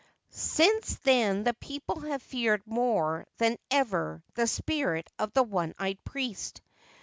[0.31, 6.03] Since then the people have feared more than ever the spirit of the one eyed
[6.03, 6.63] priest.